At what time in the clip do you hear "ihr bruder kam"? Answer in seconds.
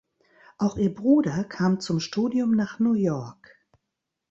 0.77-1.79